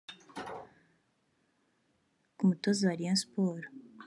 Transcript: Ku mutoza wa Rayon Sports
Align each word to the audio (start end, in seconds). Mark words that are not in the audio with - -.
Ku 2.35 2.43
mutoza 2.49 2.81
wa 2.89 2.95
Rayon 2.99 3.17
Sports 3.23 3.67